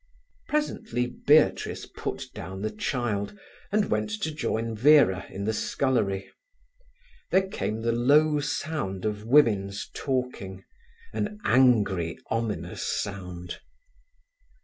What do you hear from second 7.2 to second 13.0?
There came the low sound of women's talking—an angry, ominous